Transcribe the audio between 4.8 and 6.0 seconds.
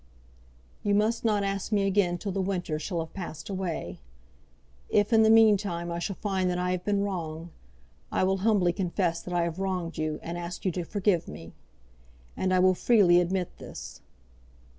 If in the meantime I